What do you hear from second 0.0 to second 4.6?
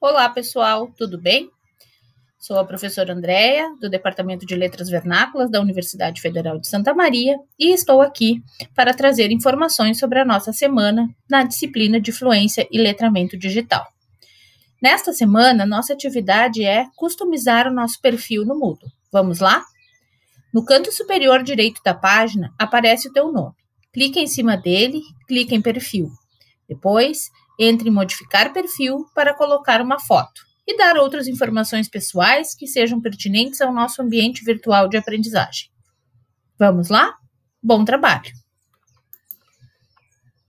Olá, pessoal, tudo bem? Sou a professora Andréia, do Departamento de